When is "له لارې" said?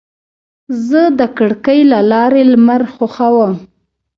1.91-2.41